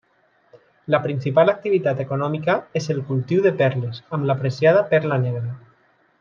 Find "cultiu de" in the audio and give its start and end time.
3.11-3.53